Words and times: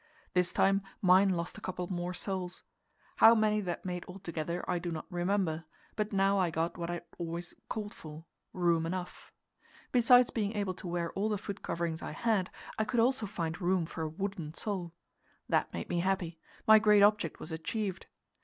This 0.33 0.51
time 0.51 0.81
mine 0.99 1.29
lost 1.29 1.59
a 1.59 1.61
couple 1.61 1.85
more 1.93 2.11
soles. 2.15 2.63
How 3.17 3.35
many 3.35 3.61
that 3.61 3.85
made 3.85 4.03
altogether 4.07 4.65
I 4.67 4.79
do 4.79 4.89
not 4.89 5.05
remember, 5.11 5.65
but 5.95 6.11
now 6.11 6.39
I 6.39 6.49
got 6.49 6.75
what 6.75 6.89
I 6.89 6.93
had 6.95 7.05
always 7.19 7.53
called 7.69 7.93
for 7.93 8.25
room 8.51 8.87
enough. 8.87 9.31
Besides 9.91 10.31
being 10.31 10.55
able 10.55 10.73
to 10.73 10.87
wear 10.87 11.11
all 11.13 11.29
the 11.29 11.37
foot 11.37 11.61
coverings 11.61 12.01
I 12.01 12.13
had, 12.13 12.49
I 12.79 12.83
could 12.83 12.99
also 12.99 13.27
find 13.27 13.61
room 13.61 13.85
for 13.85 14.01
a 14.01 14.09
wooden 14.09 14.55
sole. 14.55 14.91
That 15.47 15.71
made 15.71 15.87
me 15.87 15.99
happy; 15.99 16.39
my 16.65 16.79
great 16.79 17.03
object 17.03 17.39
was 17.39 17.51
achieved. 17.51 18.07